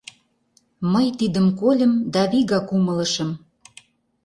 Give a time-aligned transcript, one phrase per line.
[0.91, 3.29] Мый тидым кольым да вигак умылышым.